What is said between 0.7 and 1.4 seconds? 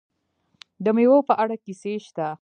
د میوو په